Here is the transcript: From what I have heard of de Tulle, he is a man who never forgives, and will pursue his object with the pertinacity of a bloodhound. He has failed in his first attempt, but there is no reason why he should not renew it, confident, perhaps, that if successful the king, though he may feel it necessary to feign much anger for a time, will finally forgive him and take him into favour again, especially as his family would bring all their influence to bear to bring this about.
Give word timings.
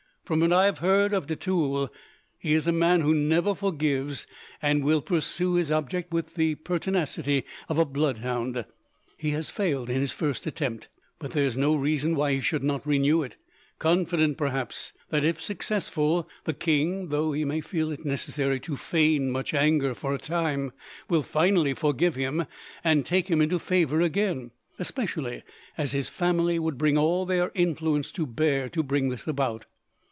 From 0.23 0.39
what 0.39 0.53
I 0.53 0.63
have 0.63 0.79
heard 0.79 1.11
of 1.13 1.27
de 1.27 1.35
Tulle, 1.35 1.89
he 2.39 2.53
is 2.53 2.65
a 2.65 2.71
man 2.71 3.01
who 3.01 3.13
never 3.13 3.53
forgives, 3.53 4.25
and 4.61 4.81
will 4.81 5.01
pursue 5.01 5.55
his 5.55 5.69
object 5.73 6.13
with 6.13 6.35
the 6.35 6.55
pertinacity 6.55 7.43
of 7.67 7.77
a 7.77 7.83
bloodhound. 7.83 8.63
He 9.17 9.31
has 9.31 9.49
failed 9.49 9.89
in 9.89 9.99
his 9.99 10.13
first 10.13 10.47
attempt, 10.47 10.87
but 11.19 11.31
there 11.31 11.43
is 11.43 11.57
no 11.57 11.75
reason 11.75 12.15
why 12.15 12.31
he 12.31 12.39
should 12.39 12.63
not 12.63 12.87
renew 12.87 13.21
it, 13.23 13.35
confident, 13.77 14.37
perhaps, 14.37 14.93
that 15.09 15.25
if 15.25 15.41
successful 15.41 16.29
the 16.45 16.53
king, 16.53 17.09
though 17.09 17.33
he 17.33 17.43
may 17.43 17.59
feel 17.59 17.91
it 17.91 18.05
necessary 18.05 18.61
to 18.61 18.77
feign 18.77 19.31
much 19.31 19.53
anger 19.53 19.93
for 19.93 20.13
a 20.13 20.17
time, 20.17 20.71
will 21.09 21.23
finally 21.23 21.73
forgive 21.73 22.15
him 22.15 22.45
and 22.85 23.03
take 23.03 23.27
him 23.27 23.41
into 23.41 23.59
favour 23.59 23.99
again, 23.99 24.51
especially 24.79 25.43
as 25.77 25.91
his 25.91 26.07
family 26.07 26.57
would 26.57 26.77
bring 26.77 26.97
all 26.97 27.25
their 27.25 27.51
influence 27.53 28.13
to 28.13 28.25
bear 28.25 28.69
to 28.69 28.81
bring 28.81 29.09
this 29.09 29.27
about. 29.27 29.65